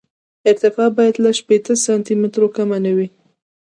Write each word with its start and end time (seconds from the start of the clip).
ارتفاع 0.49 0.89
باید 0.97 1.15
له 1.23 1.29
شپېته 1.39 1.73
سانتي 1.85 2.13
مترو 2.21 2.47
کمه 2.55 2.77
نه 2.85 2.91
وي 2.97 3.07